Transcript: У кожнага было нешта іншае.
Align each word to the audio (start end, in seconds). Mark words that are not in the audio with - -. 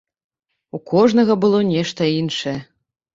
У 0.77 0.79
кожнага 0.93 1.35
было 1.43 1.59
нешта 1.73 2.07
іншае. 2.21 2.55